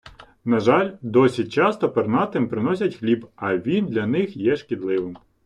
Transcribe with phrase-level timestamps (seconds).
[0.45, 5.17] На жаль, досі часто пернатим приносять хліб, а він для них є шкідливим.